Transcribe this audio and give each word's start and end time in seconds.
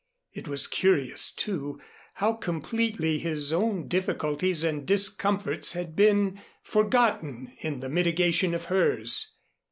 It 0.33 0.47
was 0.47 0.65
curious, 0.65 1.31
too, 1.31 1.79
how 2.15 2.33
completely 2.33 3.19
his 3.19 3.53
own 3.53 3.87
difficulties 3.87 4.63
and 4.63 4.83
discomforts 4.83 5.73
had 5.73 5.95
been 5.95 6.41
forgotten 6.63 7.53
in 7.59 7.81
the 7.81 7.87
mitigation 7.89 8.55
of 8.55 8.65
hers. 8.65 9.35